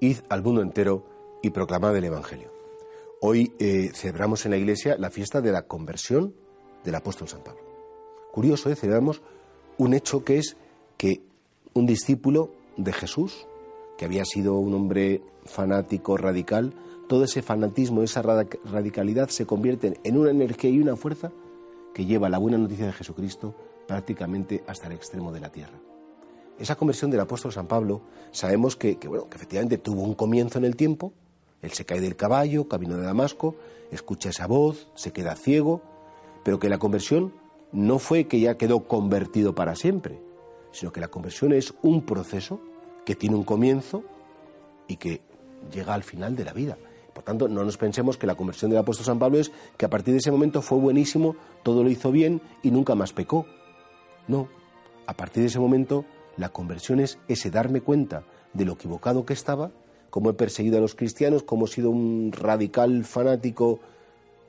Id 0.00 0.18
al 0.28 0.42
mundo 0.42 0.62
entero 0.62 1.04
y 1.42 1.50
proclamad 1.50 1.96
el 1.96 2.04
Evangelio. 2.04 2.50
Hoy 3.20 3.52
eh, 3.58 3.90
celebramos 3.94 4.44
en 4.44 4.50
la 4.50 4.58
iglesia 4.58 4.96
la 4.98 5.10
fiesta 5.10 5.40
de 5.40 5.52
la 5.52 5.62
conversión 5.62 6.34
del 6.84 6.94
apóstol 6.94 7.28
San 7.28 7.42
Pablo. 7.42 7.62
Curioso, 8.32 8.70
¿eh? 8.70 8.76
celebramos 8.76 9.22
un 9.78 9.94
hecho 9.94 10.24
que 10.24 10.38
es 10.38 10.56
que 10.96 11.22
un 11.72 11.86
discípulo 11.86 12.52
de 12.76 12.92
Jesús, 12.92 13.46
que 13.96 14.04
había 14.04 14.24
sido 14.24 14.54
un 14.54 14.74
hombre 14.74 15.22
fanático, 15.44 16.16
radical, 16.16 16.74
todo 17.08 17.24
ese 17.24 17.42
fanatismo, 17.42 18.02
esa 18.02 18.22
radicalidad 18.22 19.28
se 19.28 19.46
convierte 19.46 19.98
en 20.02 20.18
una 20.18 20.30
energía 20.30 20.70
y 20.70 20.80
una 20.80 20.96
fuerza 20.96 21.32
que 21.94 22.04
lleva 22.04 22.28
la 22.28 22.38
buena 22.38 22.58
noticia 22.58 22.86
de 22.86 22.92
Jesucristo 22.92 23.54
prácticamente 23.86 24.62
hasta 24.66 24.88
el 24.88 24.92
extremo 24.92 25.32
de 25.32 25.40
la 25.40 25.50
tierra. 25.50 25.78
Esa 26.58 26.76
conversión 26.76 27.10
del 27.10 27.20
apóstol 27.20 27.52
San 27.52 27.66
Pablo 27.66 28.00
sabemos 28.30 28.76
que, 28.76 28.98
bueno, 29.06 29.28
que 29.28 29.36
efectivamente 29.36 29.78
tuvo 29.78 30.02
un 30.02 30.14
comienzo 30.14 30.58
en 30.58 30.64
el 30.64 30.76
tiempo, 30.76 31.12
él 31.62 31.72
se 31.72 31.84
cae 31.84 32.00
del 32.00 32.16
caballo, 32.16 32.68
camino 32.68 32.96
de 32.96 33.04
Damasco, 33.04 33.56
escucha 33.90 34.30
esa 34.30 34.46
voz, 34.46 34.88
se 34.94 35.12
queda 35.12 35.36
ciego, 35.36 35.82
pero 36.44 36.58
que 36.58 36.68
la 36.68 36.78
conversión 36.78 37.32
no 37.72 37.98
fue 37.98 38.26
que 38.26 38.40
ya 38.40 38.56
quedó 38.56 38.84
convertido 38.84 39.54
para 39.54 39.74
siempre, 39.74 40.20
sino 40.72 40.92
que 40.92 41.00
la 41.00 41.08
conversión 41.08 41.52
es 41.52 41.74
un 41.82 42.02
proceso 42.06 42.60
que 43.04 43.14
tiene 43.14 43.36
un 43.36 43.44
comienzo 43.44 44.02
y 44.88 44.96
que 44.96 45.20
llega 45.72 45.94
al 45.94 46.04
final 46.04 46.36
de 46.36 46.44
la 46.44 46.52
vida. 46.52 46.78
Por 47.12 47.24
tanto, 47.24 47.48
no 47.48 47.64
nos 47.64 47.76
pensemos 47.76 48.16
que 48.18 48.26
la 48.26 48.34
conversión 48.34 48.70
del 48.70 48.80
apóstol 48.80 49.06
San 49.06 49.18
Pablo 49.18 49.38
es 49.38 49.50
que 49.76 49.86
a 49.86 49.90
partir 49.90 50.12
de 50.12 50.18
ese 50.18 50.30
momento 50.30 50.62
fue 50.62 50.78
buenísimo, 50.78 51.36
todo 51.62 51.82
lo 51.82 51.90
hizo 51.90 52.10
bien 52.12 52.40
y 52.62 52.70
nunca 52.70 52.94
más 52.94 53.12
pecó. 53.12 53.46
No, 54.28 54.48
a 55.06 55.14
partir 55.14 55.42
de 55.42 55.48
ese 55.48 55.58
momento 55.58 56.04
la 56.36 56.50
conversión 56.50 57.00
es 57.00 57.18
ese 57.28 57.50
darme 57.50 57.80
cuenta 57.80 58.24
de 58.52 58.64
lo 58.64 58.74
equivocado 58.74 59.24
que 59.24 59.32
estaba, 59.32 59.70
cómo 60.10 60.30
he 60.30 60.34
perseguido 60.34 60.78
a 60.78 60.80
los 60.80 60.94
cristianos, 60.94 61.42
cómo 61.42 61.66
he 61.66 61.68
sido 61.68 61.90
un 61.90 62.32
radical 62.32 63.04
fanático, 63.04 63.80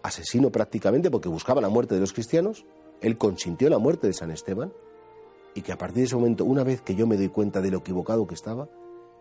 asesino 0.03 0.51
prácticamente, 0.51 1.09
porque 1.11 1.29
buscaba 1.29 1.61
la 1.61 1.69
muerte 1.69 1.95
de 1.95 2.01
los 2.01 2.13
cristianos. 2.13 2.65
Él 3.01 3.17
consintió 3.17 3.69
la 3.69 3.77
muerte 3.77 4.07
de 4.07 4.13
San 4.13 4.31
Esteban 4.31 4.71
y 5.55 5.61
que 5.61 5.71
a 5.71 5.77
partir 5.77 5.97
de 5.97 6.03
ese 6.03 6.15
momento, 6.15 6.45
una 6.45 6.63
vez 6.63 6.81
que 6.81 6.95
yo 6.95 7.07
me 7.07 7.17
doy 7.17 7.29
cuenta 7.29 7.61
de 7.61 7.71
lo 7.71 7.79
equivocado 7.79 8.27
que 8.27 8.35
estaba, 8.35 8.67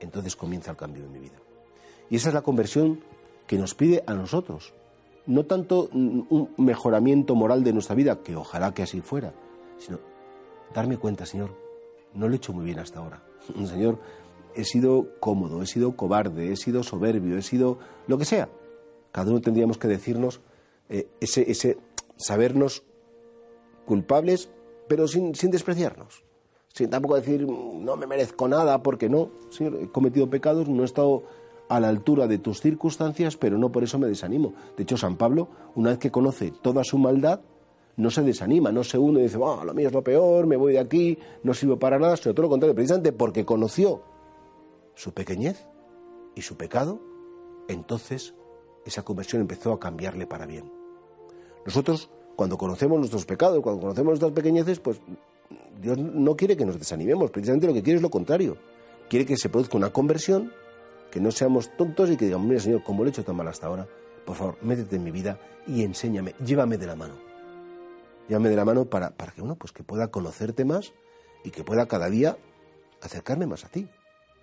entonces 0.00 0.36
comienza 0.36 0.70
el 0.70 0.76
cambio 0.76 1.04
en 1.04 1.12
mi 1.12 1.18
vida. 1.18 1.36
Y 2.10 2.16
esa 2.16 2.28
es 2.28 2.34
la 2.34 2.42
conversión 2.42 3.00
que 3.46 3.58
nos 3.58 3.74
pide 3.74 4.02
a 4.06 4.14
nosotros. 4.14 4.74
No 5.26 5.44
tanto 5.44 5.88
un 5.92 6.50
mejoramiento 6.56 7.34
moral 7.34 7.64
de 7.64 7.72
nuestra 7.72 7.96
vida, 7.96 8.22
que 8.22 8.36
ojalá 8.36 8.72
que 8.72 8.82
así 8.82 9.00
fuera, 9.00 9.34
sino 9.78 9.98
darme 10.72 10.98
cuenta, 10.98 11.26
Señor, 11.26 11.65
no 12.16 12.28
lo 12.28 12.34
he 12.34 12.36
hecho 12.36 12.52
muy 12.52 12.64
bien 12.64 12.78
hasta 12.78 12.98
ahora. 12.98 13.22
Señor, 13.66 14.00
he 14.54 14.64
sido 14.64 15.08
cómodo, 15.20 15.62
he 15.62 15.66
sido 15.66 15.96
cobarde, 15.96 16.52
he 16.52 16.56
sido 16.56 16.82
soberbio, 16.82 17.36
he 17.36 17.42
sido 17.42 17.78
lo 18.06 18.18
que 18.18 18.24
sea. 18.24 18.48
Cada 19.12 19.30
uno 19.30 19.40
tendríamos 19.40 19.78
que 19.78 19.88
decirnos 19.88 20.40
eh, 20.88 21.08
ese, 21.20 21.50
ese 21.50 21.78
sabernos 22.16 22.82
culpables, 23.84 24.50
pero 24.88 25.06
sin, 25.08 25.34
sin 25.34 25.50
despreciarnos. 25.50 26.24
Sin 26.72 26.90
tampoco 26.90 27.14
decir, 27.14 27.46
no 27.46 27.96
me 27.96 28.06
merezco 28.06 28.48
nada, 28.48 28.82
porque 28.82 29.08
no, 29.08 29.30
Señor, 29.50 29.78
he 29.80 29.88
cometido 29.88 30.28
pecados, 30.28 30.68
no 30.68 30.82
he 30.82 30.86
estado 30.86 31.22
a 31.68 31.80
la 31.80 31.88
altura 31.88 32.26
de 32.26 32.38
tus 32.38 32.60
circunstancias, 32.60 33.36
pero 33.36 33.58
no 33.58 33.72
por 33.72 33.82
eso 33.82 33.98
me 33.98 34.06
desanimo. 34.06 34.54
De 34.76 34.82
hecho, 34.82 34.96
San 34.96 35.16
Pablo, 35.16 35.48
una 35.74 35.90
vez 35.90 35.98
que 35.98 36.10
conoce 36.10 36.52
toda 36.62 36.84
su 36.84 36.98
maldad, 36.98 37.40
no 37.96 38.10
se 38.10 38.22
desanima, 38.22 38.72
no 38.72 38.84
se 38.84 38.98
une 38.98 39.20
y 39.20 39.22
dice, 39.24 39.38
lo 39.38 39.74
mío 39.74 39.88
es 39.88 39.94
lo 39.94 40.02
peor, 40.02 40.46
me 40.46 40.56
voy 40.56 40.74
de 40.74 40.78
aquí, 40.78 41.18
no 41.42 41.54
sirvo 41.54 41.78
para 41.78 41.98
nada, 41.98 42.16
sino 42.16 42.34
todo 42.34 42.42
lo 42.42 42.50
contrario, 42.50 42.74
precisamente 42.74 43.12
porque 43.12 43.44
conoció 43.44 44.02
su 44.94 45.12
pequeñez 45.12 45.66
y 46.34 46.42
su 46.42 46.56
pecado, 46.56 47.00
entonces 47.68 48.34
esa 48.84 49.02
conversión 49.02 49.42
empezó 49.42 49.72
a 49.72 49.80
cambiarle 49.80 50.26
para 50.26 50.46
bien. 50.46 50.70
Nosotros, 51.64 52.10
cuando 52.36 52.58
conocemos 52.58 52.98
nuestros 52.98 53.24
pecados, 53.24 53.60
cuando 53.60 53.80
conocemos 53.80 54.10
nuestras 54.12 54.32
pequeñeces, 54.32 54.78
pues 54.78 55.00
Dios 55.80 55.98
no 55.98 56.36
quiere 56.36 56.56
que 56.56 56.66
nos 56.66 56.78
desanimemos, 56.78 57.30
precisamente 57.30 57.66
lo 57.66 57.72
que 57.74 57.82
quiere 57.82 57.96
es 57.96 58.02
lo 58.02 58.10
contrario. 58.10 58.56
Quiere 59.08 59.24
que 59.24 59.36
se 59.36 59.48
produzca 59.48 59.76
una 59.76 59.90
conversión 59.90 60.52
que 61.10 61.20
no 61.20 61.30
seamos 61.30 61.70
tontos 61.76 62.10
y 62.10 62.16
que 62.16 62.26
digamos, 62.26 62.46
mira 62.46 62.60
Señor, 62.60 62.82
como 62.82 63.02
lo 63.02 63.08
he 63.08 63.10
hecho 63.10 63.24
tan 63.24 63.36
mal 63.36 63.48
hasta 63.48 63.66
ahora, 63.66 63.86
por 64.24 64.36
favor, 64.36 64.56
métete 64.62 64.96
en 64.96 65.04
mi 65.04 65.10
vida 65.10 65.38
y 65.66 65.82
enséñame, 65.82 66.34
llévame 66.44 66.76
de 66.76 66.86
la 66.86 66.96
mano. 66.96 67.14
Llévame 68.28 68.48
de 68.48 68.56
la 68.56 68.64
mano 68.64 68.86
para, 68.86 69.10
para 69.10 69.32
que 69.32 69.42
uno 69.42 69.56
pues 69.56 69.72
que 69.72 69.84
pueda 69.84 70.08
conocerte 70.08 70.64
más 70.64 70.92
y 71.44 71.50
que 71.50 71.64
pueda 71.64 71.86
cada 71.86 72.10
día 72.10 72.36
acercarme 73.00 73.46
más 73.46 73.64
a 73.64 73.68
ti. 73.68 73.88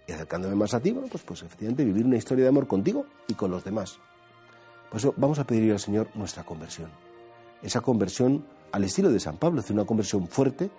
Y 0.08 0.12
acercándome 0.12 0.56
más 0.56 0.74
a 0.74 0.82
ti, 0.82 0.92
bueno, 0.92 1.08
pues, 1.10 1.24
pues 1.24 1.44
efectivamente 1.44 1.86
vivir 1.86 2.06
una 2.06 2.18
historia 2.18 2.44
de 2.44 2.50
amor 2.50 2.68
contigo 2.68 3.06
y 3.28 3.36
con 3.36 3.52
los 3.52 3.64
demás. 3.64 4.00
Por 4.90 5.00
eso 5.00 5.14
vamos 5.18 5.40
a 5.40 5.46
pedir 5.46 5.72
al 5.72 5.80
Señor 5.80 6.10
nuestra 6.16 6.44
conversión. 6.44 6.92
Esa 7.62 7.82
conversión 7.82 8.46
al 8.74 8.84
estilo 8.84 9.12
de 9.12 9.20
San 9.20 9.38
Pablo, 9.38 9.62
es 9.62 9.70
una 9.70 9.86
conversión 9.86 10.28
fuerte, 10.28 10.70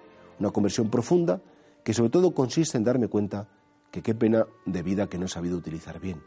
una 0.41 0.51
conversión 0.51 0.91
profunda, 0.91 1.41
que 1.83 1.95
sobre 1.95 2.11
todo 2.11 2.35
consiste 2.35 2.77
en 2.77 2.85
darme 2.85 3.09
cuenta 3.09 3.49
que 3.91 4.03
qué 4.03 4.15
pena 4.15 4.47
de 4.67 4.83
vida 4.83 5.09
que 5.09 5.19
no 5.19 5.27
he 5.27 5.29
sabido 5.29 5.57
utilizar 5.57 6.01
bien. 6.01 6.23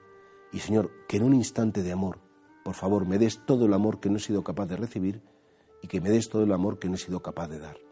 Y 0.51 0.59
Señor, 0.59 0.91
que 1.07 1.17
en 1.17 1.23
un 1.23 1.33
instante 1.33 1.83
de 1.83 1.91
amor, 1.91 2.19
por 2.63 2.73
favor, 2.73 3.05
me 3.05 3.17
des 3.17 3.45
todo 3.45 3.65
el 3.65 3.73
amor 3.73 3.99
que 3.99 4.09
no 4.09 4.17
he 4.17 4.21
sido 4.21 4.43
capaz 4.43 4.65
de 4.67 4.77
recibir 4.77 5.21
y 5.81 5.87
que 5.87 6.01
me 6.01 6.09
des 6.09 6.29
todo 6.29 6.43
el 6.43 6.51
amor 6.51 6.79
que 6.79 6.89
no 6.89 6.95
he 6.95 6.99
sido 6.99 7.21
capaz 7.21 7.47
de 7.47 7.59
dar. 7.59 7.86